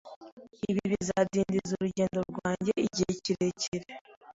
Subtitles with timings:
[0.69, 3.87] Ibi bizadindiza urugendo rwanjye igihe kirekire.